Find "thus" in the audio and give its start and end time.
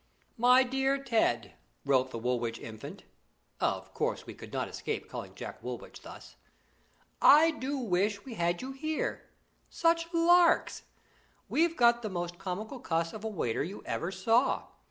6.01-6.37